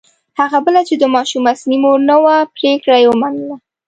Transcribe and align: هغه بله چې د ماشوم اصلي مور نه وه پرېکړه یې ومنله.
هغه 0.39 0.57
بله 0.65 0.81
چې 0.87 0.95
د 0.97 1.03
ماشوم 1.15 1.43
اصلي 1.53 1.77
مور 1.83 1.99
نه 2.09 2.15
وه 2.23 2.35
پرېکړه 2.57 2.95
یې 3.01 3.07
ومنله. 3.09 3.55